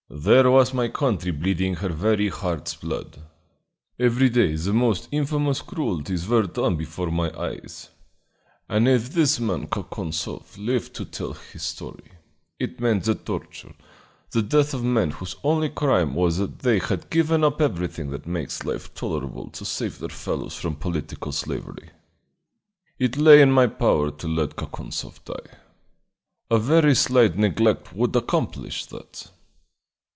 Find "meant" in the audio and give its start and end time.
12.81-13.05